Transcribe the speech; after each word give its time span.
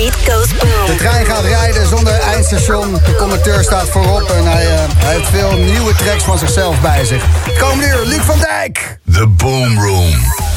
beat 0.00 0.14
goes 0.14 0.48
boom. 0.56 0.86
De 0.86 0.94
trein 0.96 1.26
gaat 1.26 1.44
rijden 1.44 1.86
zonder 1.86 2.12
eindstation. 2.12 2.92
De 2.92 3.14
conducteur 3.18 3.62
staat 3.62 3.88
voorop 3.88 4.30
en 4.30 4.44
hij, 4.44 4.64
uh, 4.64 4.80
hij 4.96 5.14
heeft 5.14 5.28
veel 5.28 5.56
nieuwe 5.56 5.94
tracks 5.94 6.24
van 6.24 6.38
zichzelf 6.38 6.80
bij 6.80 7.04
zich. 7.04 7.24
Komende 7.58 7.86
uur, 7.86 8.06
Luc 8.06 8.20
van 8.20 8.38
Dijk. 8.38 8.98
The 9.12 9.26
Boom 9.26 9.78
Room. 9.78 10.48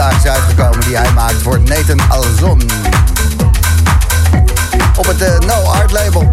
Vandaag 0.00 0.24
is 0.24 0.30
uitgekomen... 0.30 0.80
die 0.80 0.96
hij 0.96 1.12
maakt 1.12 1.42
voor 1.42 1.60
Nathan 1.60 2.00
Alzon. 2.08 2.62
Op 4.96 5.06
het 5.06 5.22
uh, 5.22 5.38
No 5.38 5.62
Art 5.62 5.90
label. 5.90 6.32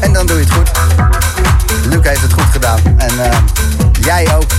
En 0.00 0.12
dan 0.12 0.26
doe 0.26 0.36
je 0.36 0.44
het 0.44 0.52
goed. 0.52 0.70
Luc 1.84 2.02
heeft 2.02 2.22
het 2.22 2.32
goed 2.32 2.52
gedaan. 2.52 2.78
En 2.96 3.14
uh, 3.14 3.26
jij 4.00 4.34
ook. 4.36 4.50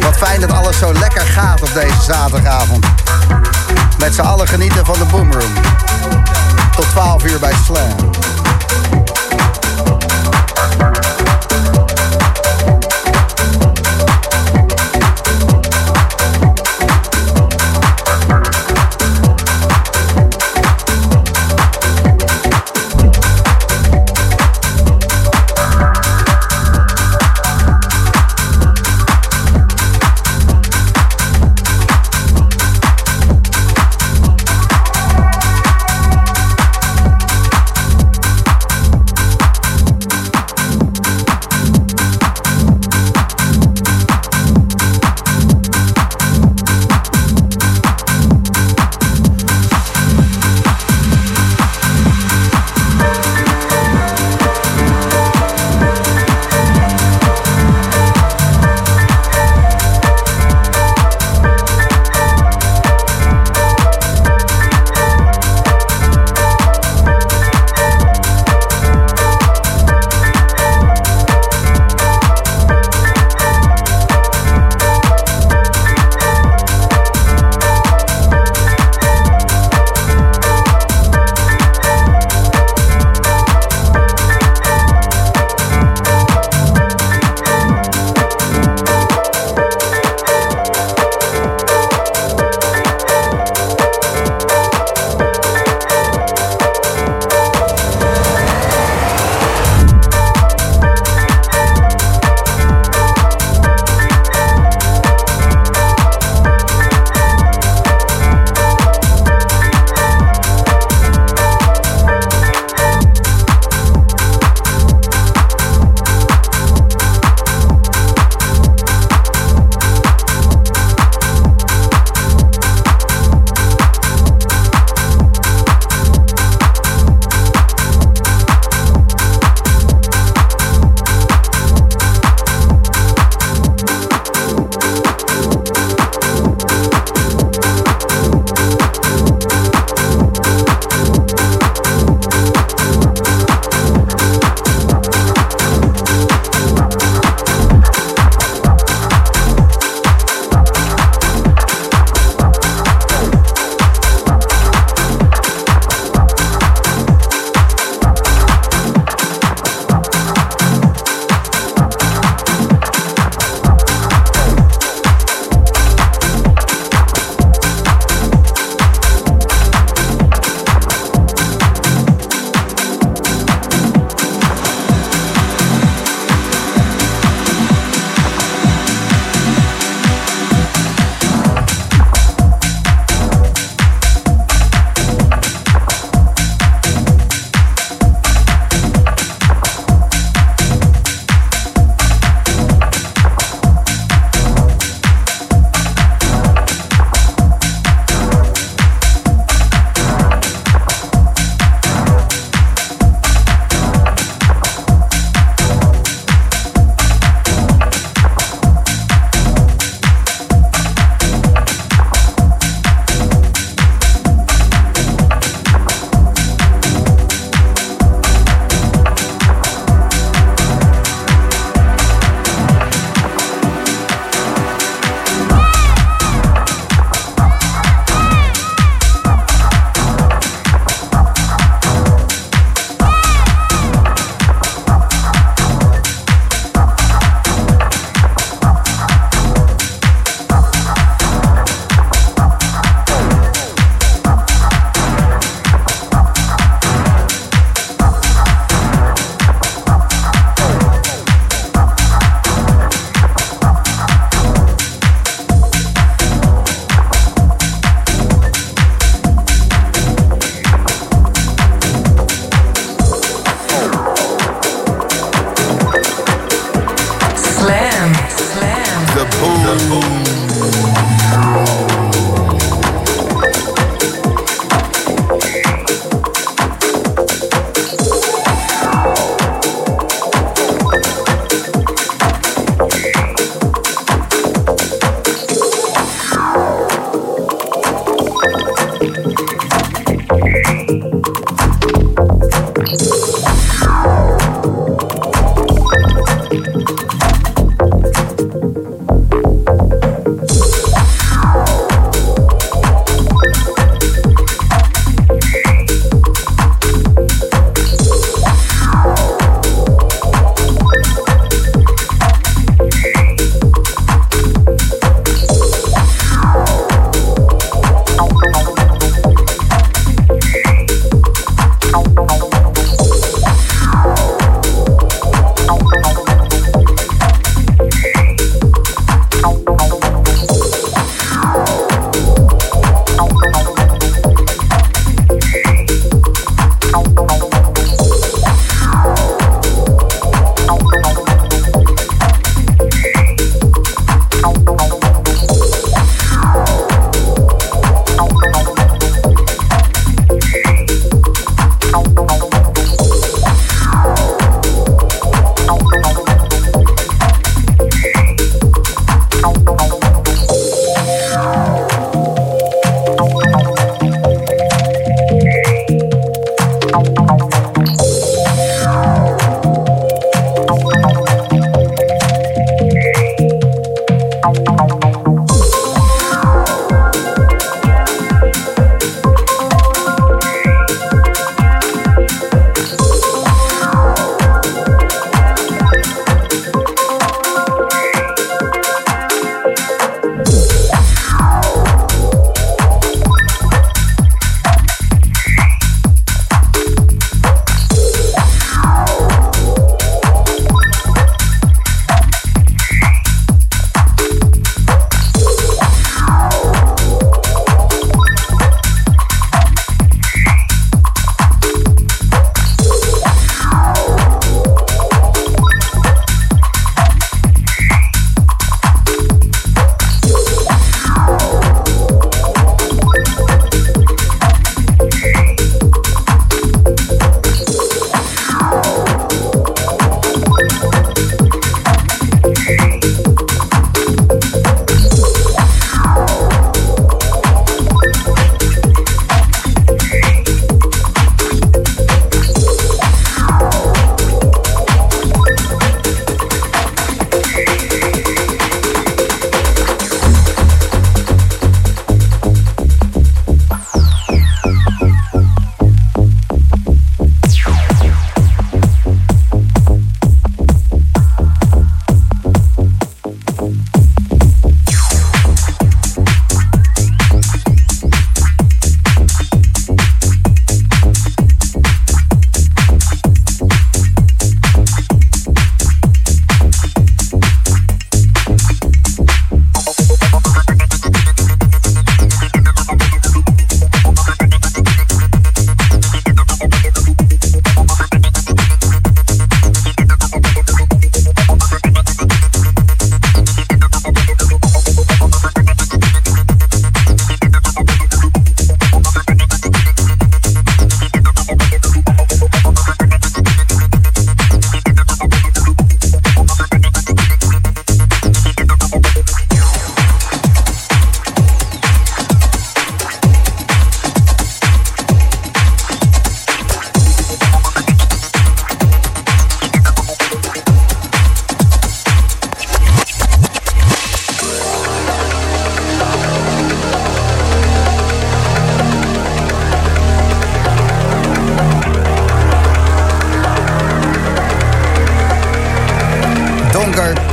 Wat 0.00 0.16
fijn 0.16 0.40
dat 0.40 0.52
alles 0.52 0.78
zo 0.78 0.92
lekker 0.92 1.26
gaat 1.26 1.62
op 1.62 1.74
deze 1.74 2.02
zaterdagavond. 2.02 2.86
Met 3.98 4.14
z'n 4.14 4.20
allen 4.20 4.48
genieten 4.48 4.86
van 4.86 4.98
de 4.98 5.04
Boomroom. 5.04 5.52
Tot 6.76 6.86
12 6.90 7.24
uur 7.24 7.38
bij 7.38 7.54
Slam. 7.64 8.21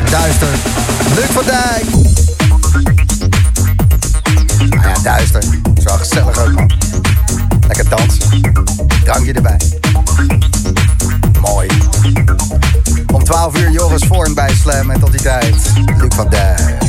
duister. 0.09 0.47
Luc 1.15 1.25
van 1.29 1.43
Dijk. 1.45 1.85
Nou 4.69 4.87
ja, 4.87 4.99
duister. 5.03 5.41
Het 5.41 5.77
is 5.77 5.83
wel 5.83 5.97
gezellig 5.97 6.37
ook, 6.39 6.51
man. 6.51 6.71
Lekker 7.67 7.89
dansen. 7.89 8.41
Drankje 9.03 9.33
erbij. 9.33 9.57
Mooi. 11.41 11.67
Om 13.13 13.23
12 13.23 13.57
uur 13.57 13.71
Joris 13.71 14.05
voor 14.07 14.33
bij 14.33 14.53
Slam. 14.61 14.89
En 14.89 14.99
tot 14.99 15.11
die 15.11 15.21
tijd, 15.21 15.55
Luc 15.97 16.15
van 16.15 16.29
Dijk. 16.29 16.88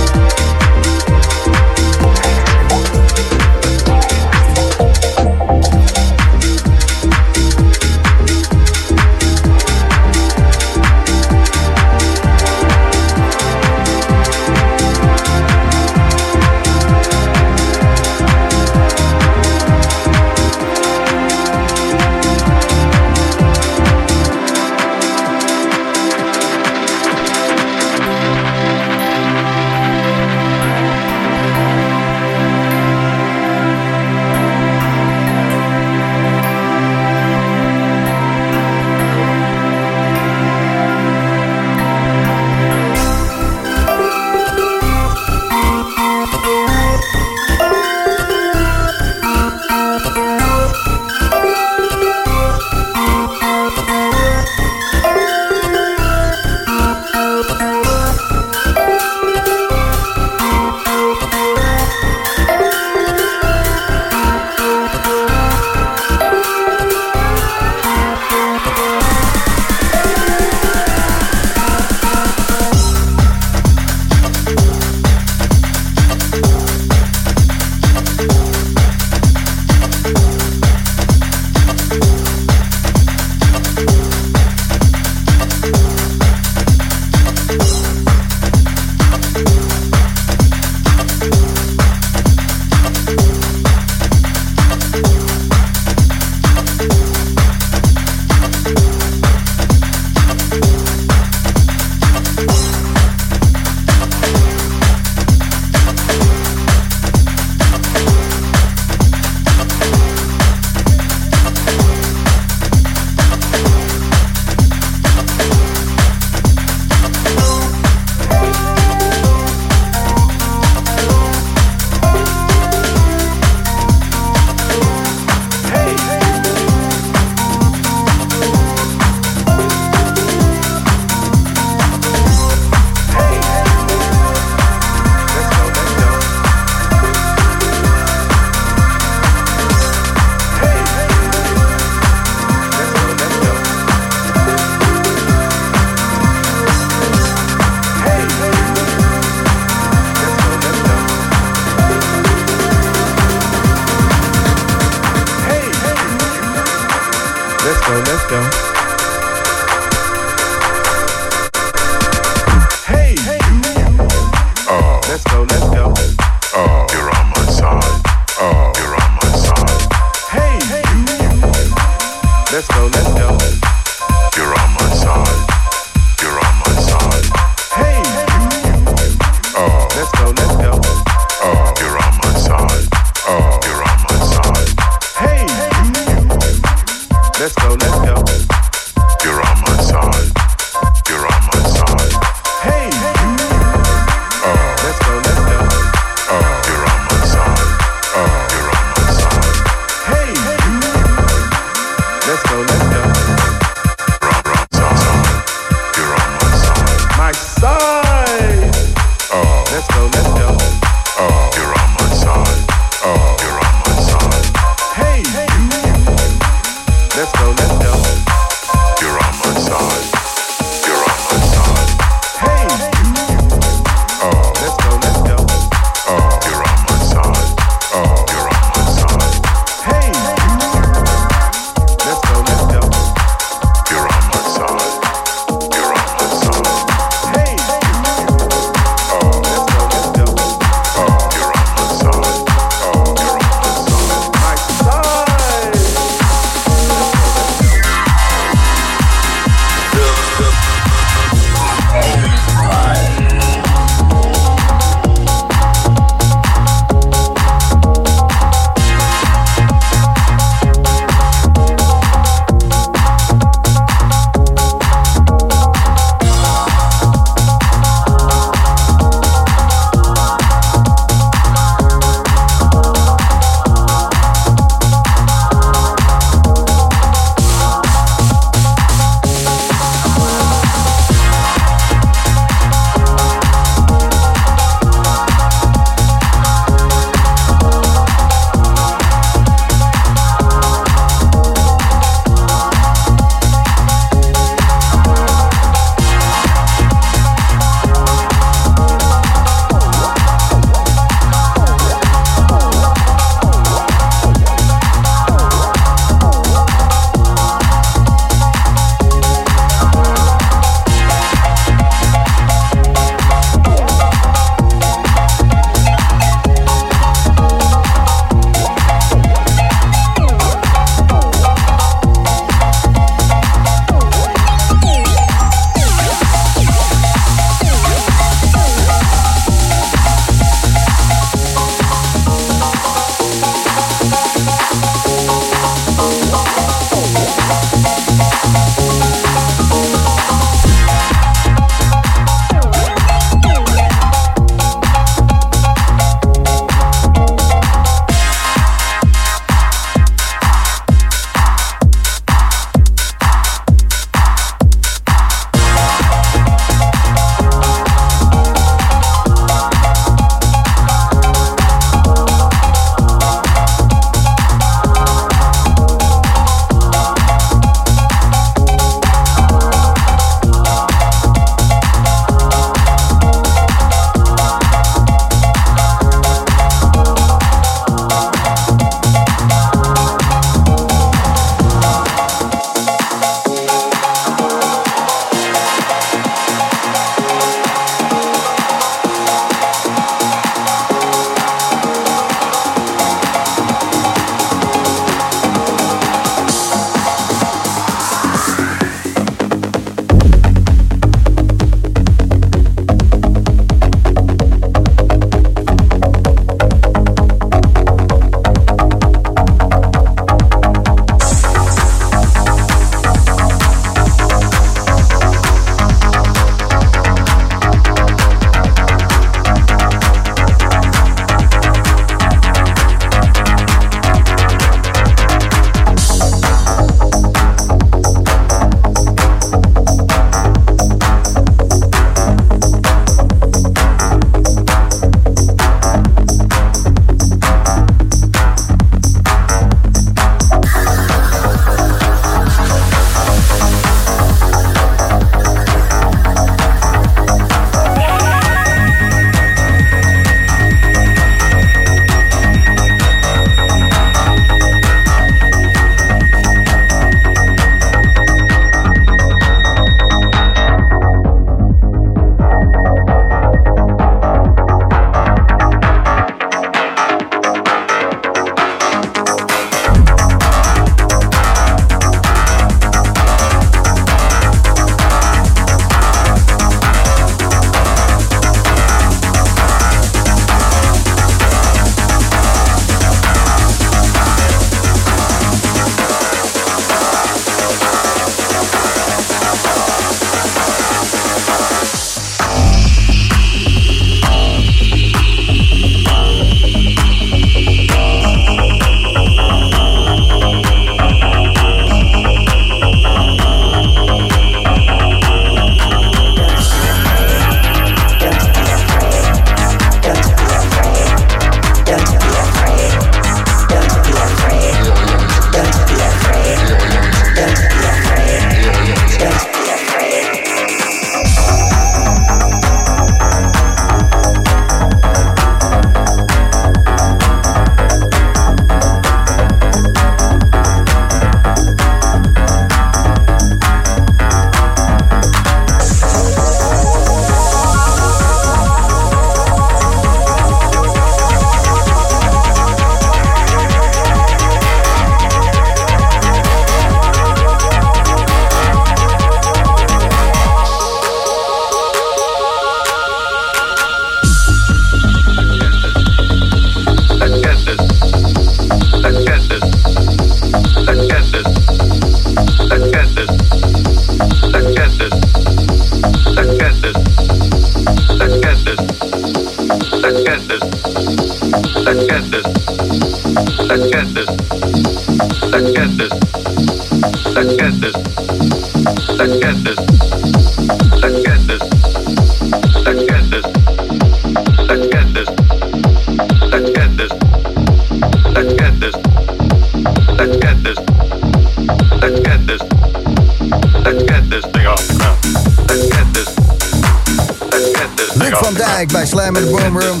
Slam 599.12 599.36
in 599.36 599.44
de 599.44 599.50
Boomroom. 599.50 600.00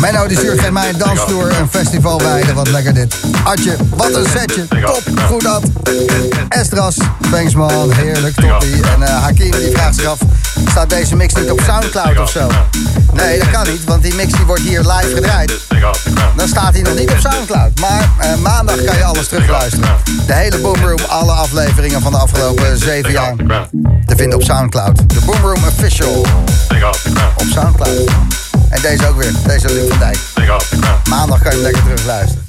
Menno 0.00 0.26
die 0.26 0.36
stuurt 0.36 0.60
geen 0.60 0.72
mij 0.72 0.88
een 0.88 0.98
dansvloer, 0.98 1.58
een 1.58 1.68
festival 1.70 2.20
wijden. 2.22 2.54
Wat 2.54 2.68
lekker 2.68 2.94
dit. 2.94 3.14
Adje, 3.44 3.76
wat 3.96 4.14
een 4.14 4.26
setje. 4.26 4.66
Top, 4.68 5.02
goed 5.26 5.42
dat. 5.42 5.62
Estras, 6.48 6.96
thanks 7.30 7.54
man, 7.54 7.92
heerlijk, 7.92 8.34
toppie. 8.34 8.82
En 8.82 9.00
uh, 9.00 9.22
Hakim 9.22 9.50
die 9.50 9.70
vraagt 9.70 9.94
zich 9.94 10.04
af, 10.04 10.18
staat 10.70 10.90
deze 10.90 11.16
mix 11.16 11.34
niet 11.34 11.50
op 11.50 11.60
Soundcloud 11.60 12.18
of 12.18 12.30
zo? 12.30 12.48
Nee, 13.12 13.38
dat 13.38 13.50
kan 13.50 13.66
niet, 13.66 13.84
want 13.84 14.02
die 14.02 14.14
mix 14.14 14.32
die 14.32 14.44
wordt 14.44 14.62
hier 14.62 14.80
live 14.80 15.14
gedraaid. 15.14 15.52
Dan 16.36 16.48
staat 16.48 16.72
hij 16.72 16.82
nog 16.82 16.98
niet 16.98 17.10
op 17.10 17.18
Soundcloud. 17.18 17.80
Maar 17.80 18.10
uh, 18.22 18.34
maandag 18.34 18.84
kan 18.84 18.96
je 18.96 19.04
alles 19.04 19.28
terugluisteren. 19.28 19.88
De 20.26 20.32
hele 20.32 20.58
Boomroom, 20.58 20.98
alle 21.08 21.32
afleveringen 21.32 22.00
van 22.00 22.12
de 22.12 22.18
afgelopen 22.18 22.78
zeven 22.78 23.12
jaar. 23.12 23.36
Te 24.06 24.16
vinden 24.16 24.38
op 24.38 24.44
Soundcloud. 24.44 24.96
De 24.96 25.20
Boomroom 25.24 25.64
Official. 25.64 26.26
Op 27.36 27.46
Soundcloud. 27.52 28.10
En 28.68 28.82
deze 28.82 29.08
ook 29.08 29.22
weer. 29.22 29.32
Deze 29.46 29.72
Luc 29.72 29.88
van 29.88 29.98
Dijk. 29.98 30.18
Maandag 31.08 31.42
kan 31.42 31.56
je 31.56 31.62
lekker 31.62 31.82
terug 31.82 32.04
luisteren. 32.04 32.48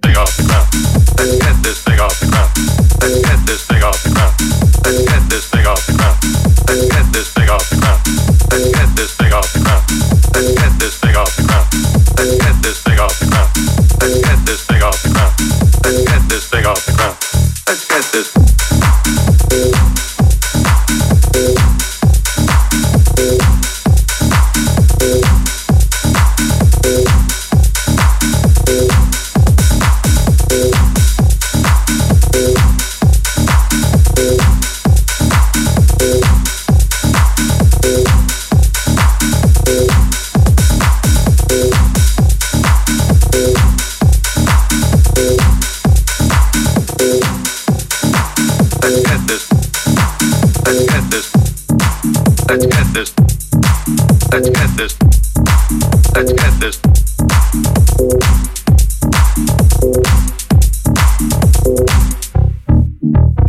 Big 0.00 0.20
off 0.20 0.34
the 0.34 0.42
ground. 0.42 0.74
Let's 1.16 1.44
get 1.44 1.62
this 1.62 1.82
the 1.82 2.29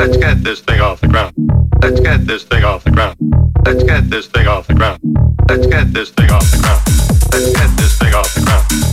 Let's 0.02 0.18
get 0.18 0.44
this 0.44 0.62
thing 0.62 0.82
off 0.82 1.00
the 1.00 1.08
ground. 1.10 1.32
Let's 1.84 2.00
get 2.00 2.26
this 2.26 2.44
thing 2.44 2.64
off 2.64 2.84
the 2.84 2.90
ground. 2.90 3.18
Let's 3.64 3.84
get 3.84 4.10
this 4.10 4.26
thing 4.26 4.48
off 4.48 4.66
the 4.66 4.74
ground. 4.74 5.00
Let's 5.48 5.68
get 5.68 5.94
this 5.94 6.10
thing 6.10 6.32
off 6.32 6.50
the 6.50 6.58
ground. 6.58 6.82
Let's 7.32 7.54
get 7.54 7.78
this 7.78 8.00
thing 8.00 8.16
off 8.16 8.34
the 8.34 8.42
ground. 8.42 8.91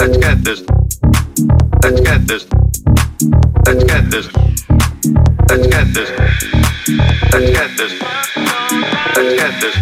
Let's 0.00 0.16
get 0.16 0.42
this. 0.42 0.62
Let's 1.82 2.00
get 2.00 2.26
this. 2.26 2.46
Let's 3.66 3.84
get 3.84 4.10
this. 4.10 4.32
Let's 5.50 5.66
get 5.66 5.92
this. 5.92 6.10
Let's 7.30 7.50
get 7.50 7.76
this. 7.76 7.92
Let's 9.14 9.36
get 9.36 9.60
this. 9.60 9.79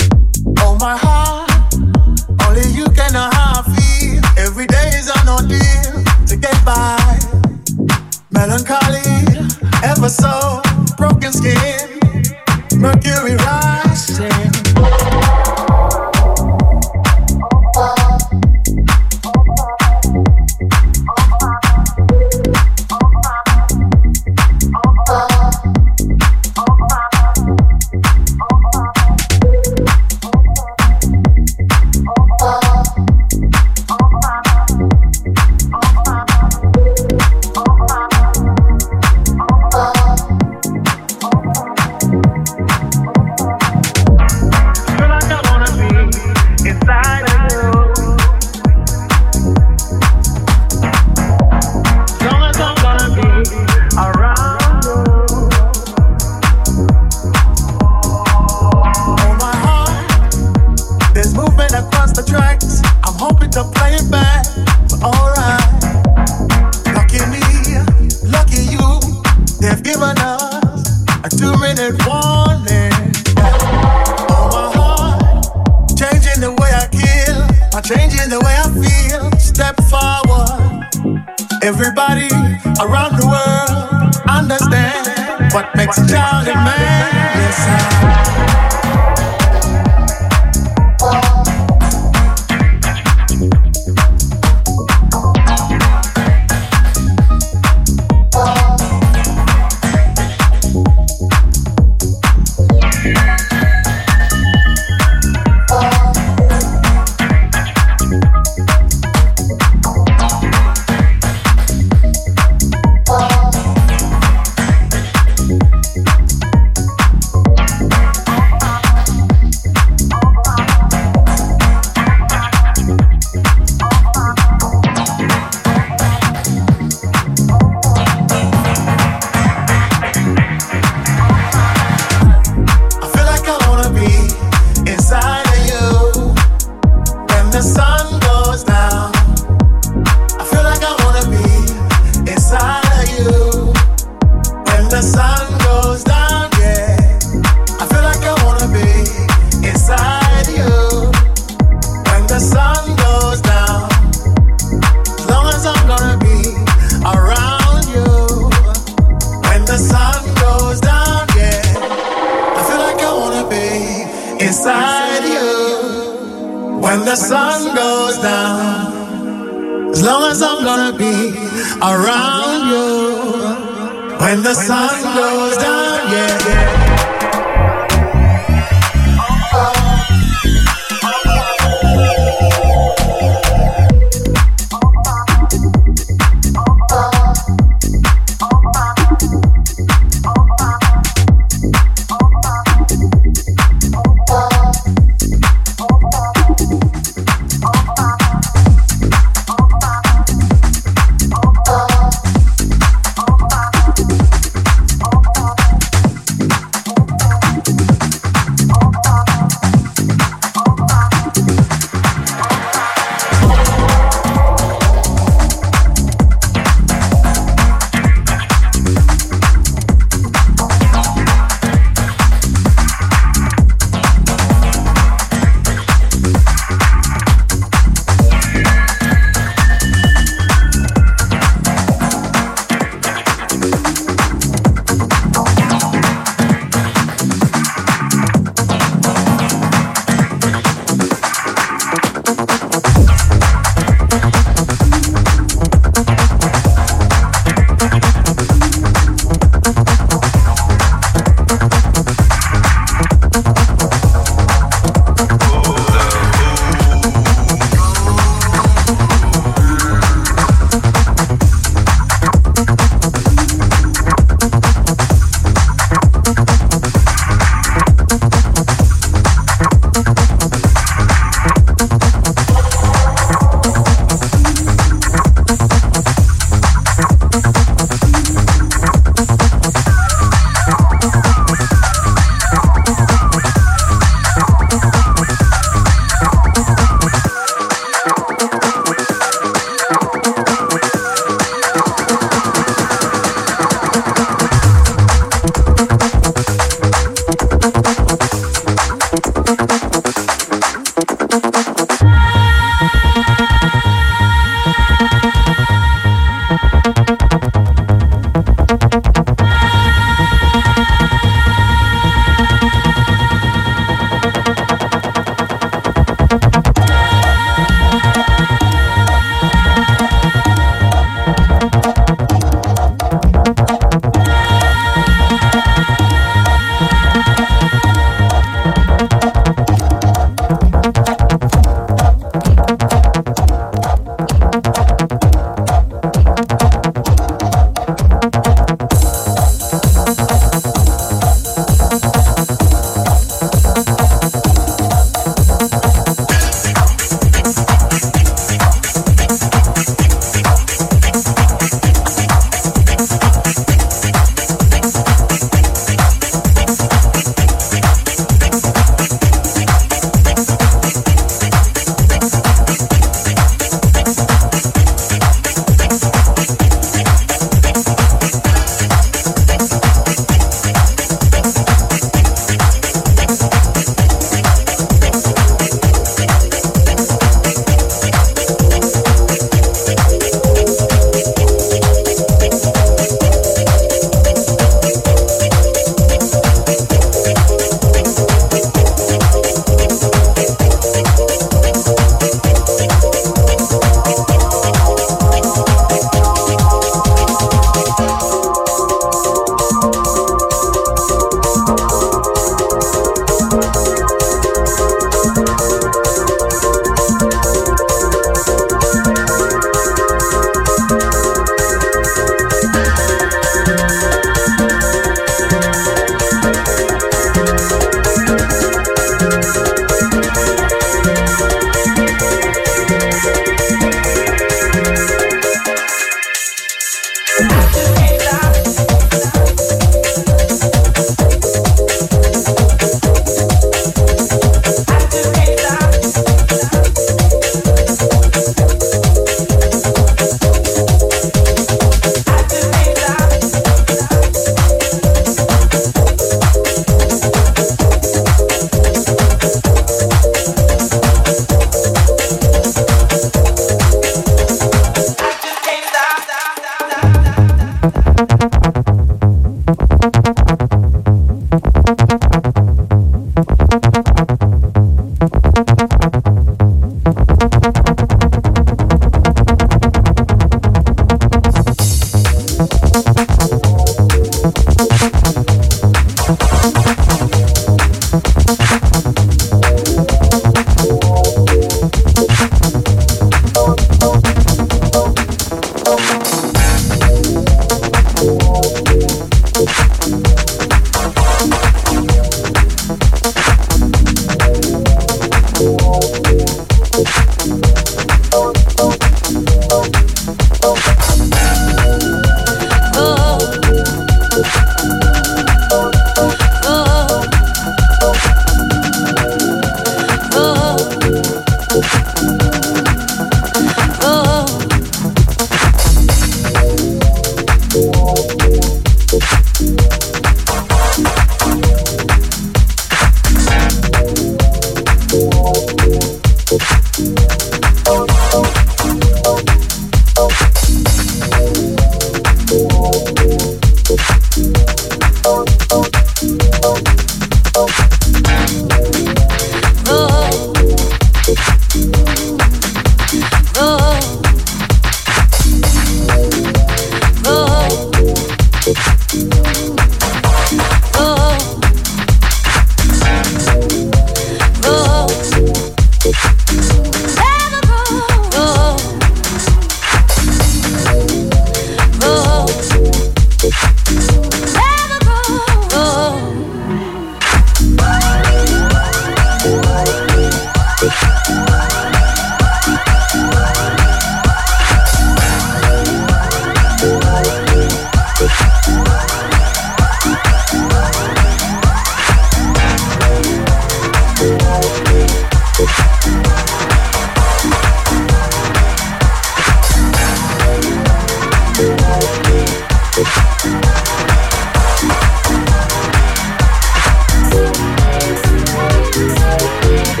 Het 599.92 600.00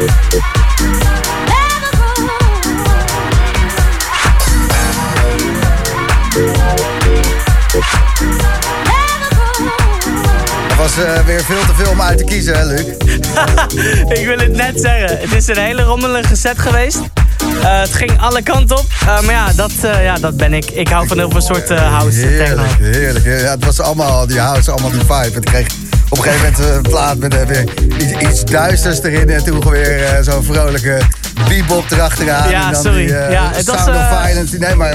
was 10.76 11.04
eh, 11.04 11.24
weer 11.24 11.44
veel 11.44 11.60
te 11.60 11.74
veel 11.74 11.90
om 11.90 12.02
uit 12.02 12.18
te 12.18 12.24
kiezen, 12.24 12.58
hè, 12.58 12.64
Luc? 12.64 12.80
ik 14.18 14.26
wil 14.26 14.38
het 14.38 14.52
net 14.52 14.80
zeggen. 14.80 15.18
Het 15.18 15.32
is 15.32 15.46
een 15.48 15.58
hele 15.58 15.82
rommelige 15.82 16.36
set 16.36 16.58
geweest. 16.58 17.00
Eh, 17.62 17.80
het 17.80 17.94
ging 17.94 18.20
alle 18.20 18.42
kanten 18.42 18.78
op. 18.78 18.86
Eh, 19.00 19.06
maar 19.06 19.34
ja 19.34 19.52
dat, 19.52 19.72
ja, 19.82 20.14
dat 20.14 20.36
ben 20.36 20.54
ik. 20.54 20.70
Ik 20.70 20.88
hou 20.88 21.06
van 21.06 21.18
heel 21.18 21.30
veel 21.30 21.40
soort 21.40 21.68
house 21.68 22.18
heerlijk. 22.18 22.70
Heerlijk, 22.78 23.24
heerlijk. 23.24 23.24
Ja, 23.44 23.50
het 23.50 23.64
was 23.64 23.80
allemaal 23.80 24.26
die 24.26 24.40
house, 24.40 24.70
allemaal 24.70 24.90
die 24.90 25.00
vibe. 25.00 25.34
Het 25.34 25.44
kreeg 25.44 25.66
op 26.12 26.18
een 26.18 26.24
gegeven 26.24 26.62
moment 26.62 26.86
een 26.86 26.90
plaat 26.90 27.16
met 27.16 27.46
weer 27.46 27.64
iets, 27.98 28.12
iets 28.12 28.44
duisters 28.44 29.02
erin. 29.02 29.30
En 29.30 29.44
toen 29.44 29.70
weer 29.70 30.18
zo'n 30.20 30.42
vrolijke 30.42 30.98
bebop 31.48 31.90
erachteraan. 31.90 32.50
Ja, 32.50 32.66
en 32.66 32.72
dan 32.72 32.82
sorry. 32.82 33.06
Die, 33.06 33.14
ja, 33.14 33.52
Sound 33.52 33.84
was, 33.84 33.96
of 33.96 34.22
Violence. 34.22 34.58
Nee, 34.58 34.74
maar 34.74 34.94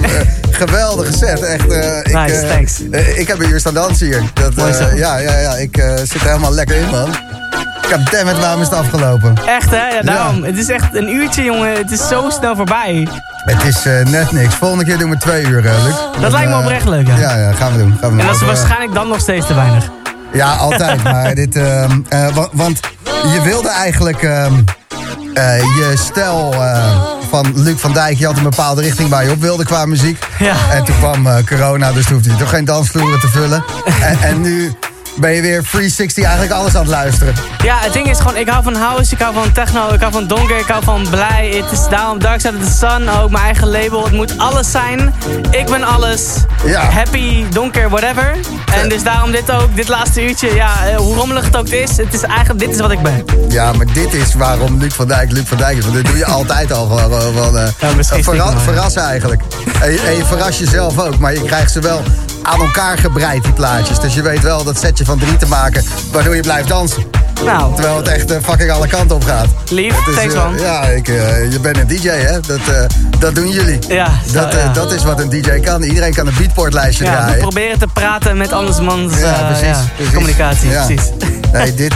geweldige 0.51 1.13
set. 1.13 1.41
Echt, 1.41 1.63
ik, 1.63 2.13
nice, 2.13 2.45
thanks. 2.47 2.80
ik 3.15 3.28
heb 3.28 3.39
hier 3.39 3.59
staan 3.59 3.74
dansen 3.74 4.05
hier. 4.05 4.22
Dat, 4.34 4.53
ja, 4.95 5.18
ja, 5.18 5.39
ja, 5.39 5.55
ik 5.55 5.84
zit 6.03 6.22
er 6.22 6.28
helemaal 6.28 6.53
lekker 6.53 6.76
in, 6.76 6.89
man. 6.89 7.09
Goddammit, 7.91 8.39
waarom 8.39 8.61
is 8.61 8.68
het 8.68 8.78
afgelopen? 8.78 9.34
Echt, 9.45 9.70
hè? 9.70 9.88
Ja, 9.88 10.01
daarom. 10.01 10.43
Het 10.43 10.57
is 10.57 10.70
echt 10.70 10.95
een 10.95 11.09
uurtje, 11.09 11.43
jongen. 11.43 11.78
Het 11.78 11.91
is 11.91 12.07
zo 12.07 12.30
snel 12.30 12.55
voorbij. 12.55 13.07
Het 13.45 13.63
is 13.63 13.86
uh, 13.86 14.05
net 14.05 14.32
niks. 14.32 14.55
Volgende 14.55 14.86
keer 14.86 14.97
doen 14.97 15.09
we 15.09 15.18
twee 15.18 15.45
uur, 15.45 15.65
uh, 15.65 15.84
Luc. 15.84 15.93
Dat, 15.93 16.22
dat 16.22 16.32
lijkt 16.32 16.49
me 16.49 16.57
oprecht 16.57 16.86
leuk, 16.86 17.07
ja. 17.07 17.18
Ja, 17.18 17.38
ja 17.38 17.51
gaan 17.51 17.72
we 17.72 17.78
doen. 17.78 17.97
Gaan 17.99 18.09
we 18.09 18.15
doen. 18.15 18.20
En 18.20 18.26
dat 18.26 18.36
is 18.36 18.41
waarschijnlijk 18.41 18.93
dan 18.93 19.07
nog 19.07 19.20
steeds 19.20 19.47
te 19.47 19.53
weinig. 19.53 19.89
Ja, 20.34 20.53
altijd. 20.55 21.03
maar 21.11 21.36
dit... 21.36 21.55
Uh, 21.55 21.86
want 22.51 22.80
je 23.34 23.41
wilde 23.43 23.69
eigenlijk 23.69 24.23
ehm, 24.23 24.53
je 25.78 25.93
stijl 25.95 26.53
van 27.30 27.51
Luc 27.55 27.80
van 27.80 27.93
Dijk... 27.93 28.17
je 28.17 28.25
had 28.25 28.38
een 28.38 28.43
bepaalde 28.43 28.82
richting 28.82 29.09
waar 29.09 29.25
je 29.25 29.32
op 29.32 29.41
wilde 29.41 29.65
qua 29.65 29.86
muziek. 29.86 30.28
Ja. 30.39 30.55
En 30.71 30.84
toen 30.84 30.97
kwam 30.97 31.28
corona, 31.45 31.91
dus 31.91 32.05
toen 32.05 32.13
hoefde 32.13 32.32
je 32.32 32.38
toch 32.38 32.49
geen 32.49 32.65
dansvloeren 32.65 33.19
te 33.19 33.28
vullen. 33.28 33.63
en, 34.01 34.21
en 34.21 34.41
nu 34.41 34.75
ben 35.20 35.32
je 35.32 35.41
weer 35.41 35.63
360 35.63 36.24
eigenlijk 36.24 36.53
alles 36.53 36.76
aan 36.76 36.82
het 36.82 36.89
luisteren. 36.89 37.34
Ja, 37.63 37.78
het 37.80 37.93
ding 37.93 38.09
is 38.09 38.18
gewoon, 38.18 38.38
ik 38.38 38.49
hou 38.49 38.63
van 38.63 38.76
house, 38.76 39.13
ik 39.13 39.22
hou 39.22 39.34
van 39.34 39.51
techno, 39.51 39.93
ik 39.93 39.99
hou 39.99 40.11
van 40.11 40.28
donker, 40.28 40.57
ik 40.57 40.68
hou 40.68 40.84
van 40.84 41.07
blij. 41.09 41.47
Het 41.47 41.72
is 41.72 41.88
daarom 41.89 42.20
Dark 42.20 42.41
Side 42.41 42.57
of 42.57 42.63
the 42.63 42.78
Sun, 42.78 43.09
ook 43.09 43.30
mijn 43.30 43.43
eigen 43.43 43.68
label. 43.68 44.03
Het 44.03 44.13
moet 44.13 44.38
alles 44.38 44.72
zijn. 44.72 45.13
Ik 45.51 45.65
ben 45.65 45.84
alles. 45.84 46.22
Ja. 46.65 46.82
Happy, 46.82 47.45
donker, 47.49 47.89
whatever. 47.89 48.36
En 48.74 48.89
dus 48.89 49.03
daarom 49.03 49.32
dit 49.32 49.51
ook, 49.51 49.76
dit 49.76 49.88
laatste 49.88 50.28
uurtje, 50.28 50.55
ja, 50.55 50.95
hoe 50.95 51.15
rommelig 51.15 51.45
het 51.45 51.57
ook 51.57 51.68
is, 51.68 51.97
het 51.97 52.13
is 52.13 52.22
eigenlijk, 52.22 52.59
dit 52.59 52.70
is 52.70 52.80
wat 52.80 52.91
ik 52.91 53.01
ben. 53.01 53.26
Ja, 53.49 53.72
maar 53.74 53.86
dit 53.93 54.13
is 54.13 54.34
waarom 54.34 54.78
Luc 54.78 54.93
van 54.93 55.07
Dijk 55.07 55.32
Luc 55.32 55.47
van 55.47 55.57
Dijk 55.57 55.78
is. 55.78 55.84
Want 55.84 55.95
dit 55.95 56.05
doe 56.05 56.18
je 56.18 56.26
altijd 56.26 56.74
al 56.74 56.86
gewoon. 56.86 57.22
gewoon 57.22 57.55
uh, 57.55 57.68
ja, 57.80 57.93
misschien 57.95 58.24
verra 58.24 58.59
verrassen 58.59 59.01
eigenlijk. 59.01 59.41
En 59.82 59.91
je, 59.91 59.99
en 59.99 60.15
je 60.15 60.26
verrast 60.26 60.59
jezelf 60.59 60.99
ook, 60.99 61.18
maar 61.18 61.34
je 61.34 61.41
krijgt 61.41 61.72
ze 61.72 61.80
wel 61.80 62.01
aan 62.48 62.60
elkaar 62.60 62.98
gebreid, 62.98 63.43
die 63.43 63.54
plaatjes. 63.54 64.00
Dus 64.00 64.14
je 64.14 64.22
weet 64.22 64.41
wel 64.41 64.64
dat 64.64 64.80
setje 64.80 65.06
van 65.06 65.20
drie 65.20 65.38
te 65.38 65.48
maken, 65.48 65.84
waardoor 66.12 66.36
je 66.36 66.41
blijft 66.41 66.68
dansen. 66.68 67.04
Nou. 67.43 67.74
Terwijl 67.74 67.98
het 67.98 68.08
echt 68.08 68.32
uh, 68.32 68.38
fucking 68.43 68.72
alle 68.72 68.88
kanten 68.88 69.16
op 69.16 69.24
gaat. 69.24 69.48
Lief, 69.70 69.95
thanks 70.16 70.34
uh, 70.34 70.43
man. 70.43 70.60
Ja, 70.60 70.82
ik, 70.82 71.08
uh, 71.08 71.52
je 71.52 71.60
bent 71.60 71.78
een 71.78 71.88
DJ, 71.88 72.08
hè? 72.08 72.39
Dat, 72.39 72.60
dat 73.20 73.36
doen 73.36 73.50
jullie. 73.50 73.80
Ja, 73.88 74.12
dat, 74.32 74.54
ja. 74.54 74.74
dat 74.74 74.91
is 74.91 75.04
wat 75.04 75.20
een 75.20 75.30
DJ 75.30 75.60
kan. 75.60 75.84
Iedereen 75.84 76.14
kan 76.14 76.28
een 76.28 76.34
beatportlijstje 76.38 77.04
ja, 77.04 77.12
draaien. 77.12 77.34
We 77.34 77.39
proberen 77.39 77.80
te 77.80 77.88
praten 77.93 78.38
met 78.38 78.52
andersmans 78.52 79.20
ja, 79.20 79.43
precies, 79.43 79.78
precies. 79.95 80.14
communicatie. 80.14 80.70
Ja. 80.70 80.86
Precies. 80.86 81.10
Nee, 81.52 81.74
dit, 81.74 81.93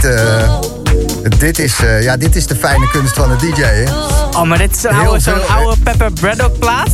dit, 1.37 1.59
is, 1.59 1.75
ja, 2.01 2.17
dit 2.17 2.35
is 2.35 2.47
de 2.47 2.55
fijne 2.55 2.89
kunst 2.89 3.13
van 3.13 3.31
een 3.31 3.37
DJ, 3.37 3.61
hè? 3.61 3.83
Oh, 4.31 4.41
maar 4.41 4.57
dit 4.57 4.75
is 4.75 4.81
zo'n 4.81 4.91
oude, 4.91 5.21
zo 5.21 5.33
oude 5.33 5.81
Pepper 5.83 6.11
Braddock 6.11 6.59
plaat. 6.59 6.89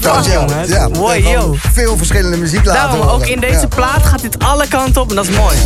Fuck, 0.00 0.24
ja, 0.24 1.30
yo. 1.30 1.54
Veel 1.72 1.96
verschillende 1.96 2.36
muziek 2.36 2.64
laten 2.64 2.82
Daarom, 2.82 3.00
horen. 3.00 3.14
ook 3.14 3.26
in 3.26 3.40
deze 3.40 3.60
ja. 3.60 3.66
plaat 3.66 4.06
gaat 4.06 4.22
dit 4.22 4.38
alle 4.38 4.68
kanten 4.68 5.02
op 5.02 5.08
en 5.10 5.16
dat 5.16 5.28
is 5.28 5.36
mooi. 5.36 5.56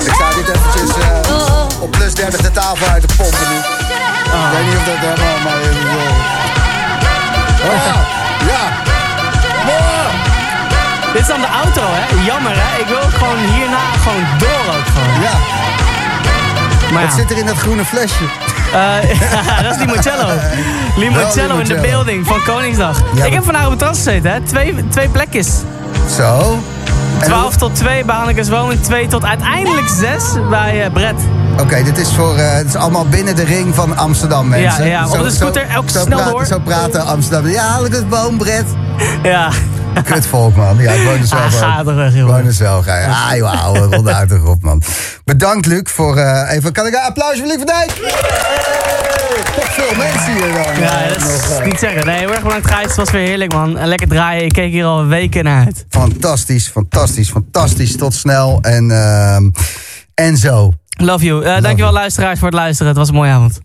Ik 0.00 0.12
ga 0.12 0.28
dit 0.34 0.48
eventjes 0.48 0.96
uh, 0.96 1.80
op 1.80 1.90
plus 1.90 2.14
30 2.14 2.40
de 2.40 2.50
tafel 2.50 2.86
uit 2.86 3.08
de 3.08 3.14
pompen 3.16 3.48
nu. 3.48 3.56
Oh. 3.56 4.50
Ik 4.50 4.56
weet 4.56 4.66
niet 4.66 4.76
of 4.76 4.84
dat 4.84 4.96
helemaal, 4.98 5.38
maar... 5.44 5.60
Oh, 7.64 7.84
ja. 7.84 8.82
Dit 11.12 11.20
is 11.20 11.26
dan 11.26 11.40
de 11.40 11.46
outro, 11.46 11.82
hè? 11.84 12.24
Jammer, 12.24 12.52
hè? 12.54 12.80
Ik 12.80 12.86
wil 12.86 13.08
gewoon 13.18 13.38
hierna 13.38 13.84
gewoon 14.02 14.24
door 14.38 14.74
ook 14.74 14.86
gewoon. 14.94 15.20
Ja. 15.22 15.36
Maar 16.92 17.02
Wat 17.02 17.10
ja. 17.10 17.18
zit 17.18 17.30
er 17.30 17.38
in 17.38 17.46
dat 17.46 17.56
groene 17.56 17.84
flesje? 17.84 18.24
Uh, 18.72 19.62
dat 19.62 19.72
is 19.72 19.78
limoncello. 19.78 20.28
Limoncello 20.96 21.58
in 21.58 21.64
de 21.64 21.74
building 21.80 22.26
van 22.26 22.42
Koningsdag. 22.42 23.02
Ja, 23.14 23.24
ik 23.24 23.32
heb 23.32 23.44
vandaag 23.44 23.64
op 23.64 23.70
het 23.70 23.78
terras 23.78 23.96
gezeten, 23.96 24.32
hè? 24.32 24.40
Twee, 24.40 24.88
twee 24.88 25.08
plekjes. 25.08 25.48
Zo. 26.16 26.58
12 27.20 27.56
tot 27.56 27.74
2 27.74 28.04
bij 28.04 28.16
Hannekes 28.16 28.48
Wonen, 28.48 28.82
2 28.82 29.06
tot 29.06 29.24
uiteindelijk 29.24 29.88
6 29.88 30.22
bij 30.50 30.84
uh, 30.84 30.92
Brett. 30.92 31.20
Oké, 31.52 31.62
okay, 31.62 31.82
dit 31.82 31.98
is 31.98 32.08
voor 32.08 32.36
uh, 32.38 32.56
dit 32.56 32.66
is 32.66 32.74
allemaal 32.74 33.06
binnen 33.06 33.36
de 33.36 33.44
ring 33.44 33.74
van 33.74 33.96
Amsterdam, 33.96 34.48
mensen. 34.48 34.86
Ja, 34.86 34.90
ja 34.90 35.18
op 35.18 35.22
de 35.22 35.30
scooter, 35.30 35.66
elk 35.68 35.90
zo 35.90 36.00
snel 36.00 36.16
praten, 36.16 36.32
door. 36.32 36.46
Zo 36.46 36.58
praten 36.58 37.06
Amsterdam. 37.06 37.50
Ja, 37.50 37.66
Hannekes 37.66 38.02
Woon, 38.08 38.36
Brett. 38.36 38.66
Ja. 39.22 39.50
Kutvolk, 40.04 40.56
man. 40.56 40.78
Ja, 40.78 40.92
ik 40.92 41.04
woon 41.04 41.18
er 41.18 41.26
zelf 41.26 41.42
ah, 41.42 41.52
ga 41.52 41.78
er 41.78 41.94
weg, 41.94 42.14
joh. 42.14 42.22
Ik 42.22 42.34
woon 42.34 42.46
er 42.46 42.52
zelf. 42.52 42.84
Ga 42.84 42.98
je. 42.98 43.06
Ah, 43.06 43.36
joh, 43.36 43.64
ouwe, 43.64 43.78
rond 43.96 44.08
uit 44.08 44.28
toch 44.28 44.46
op, 44.46 44.62
man. 44.62 44.82
Bedankt, 45.24 45.66
Luc, 45.66 45.82
voor 45.84 46.16
uh, 46.16 46.50
even... 46.50 46.72
Kan 46.72 46.86
ik 46.86 46.94
een 46.94 47.00
applaus 47.00 47.38
voor 47.38 47.46
Luc 47.46 47.56
van 47.56 47.66
Dijk? 47.66 47.90
Toch 49.54 49.72
veel 49.72 49.96
mensen 49.96 50.32
hier 50.32 50.52
dan. 50.52 50.80
Ja, 50.80 51.08
dat 51.08 51.16
is 51.16 51.48
nog, 51.48 51.60
uh... 51.60 51.64
niet 51.64 51.78
zeggen. 51.78 52.06
Nee, 52.06 52.18
heel 52.18 52.32
erg 52.32 52.42
bedankt, 52.42 52.70
Gijs. 52.70 52.86
Het 52.86 52.96
was 52.96 53.10
weer 53.10 53.26
heerlijk, 53.26 53.52
man. 53.52 53.78
En 53.78 53.88
lekker 53.88 54.08
draaien. 54.08 54.44
Ik 54.44 54.52
keek 54.52 54.70
hier 54.70 54.84
al 54.84 55.06
weken 55.06 55.44
naar 55.44 55.64
uit. 55.64 55.86
Fantastisch, 55.88 56.68
fantastisch, 56.68 57.30
fantastisch. 57.30 57.96
Tot 57.96 58.14
snel. 58.14 58.58
En, 58.62 58.88
uh, 58.88 59.36
en 60.14 60.36
zo. 60.36 60.72
Love 60.88 61.24
you. 61.24 61.40
Uh, 61.40 61.46
Love 61.46 61.60
dankjewel, 61.60 61.90
you. 61.90 61.92
luisteraars, 61.92 62.38
voor 62.38 62.48
het 62.48 62.56
luisteren. 62.56 62.88
Het 62.88 62.96
was 62.96 63.08
een 63.08 63.14
mooie 63.14 63.30
avond. 63.30 63.60